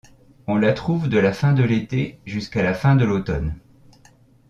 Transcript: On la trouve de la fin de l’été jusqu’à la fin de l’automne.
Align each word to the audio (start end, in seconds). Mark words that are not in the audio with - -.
On 0.47 0.57
la 0.57 0.73
trouve 0.73 1.09
de 1.09 1.19
la 1.19 1.31
fin 1.31 1.53
de 1.53 1.61
l’été 1.63 2.17
jusqu’à 2.25 2.63
la 2.63 2.73
fin 2.73 2.95
de 2.95 3.05
l’automne. 3.05 3.53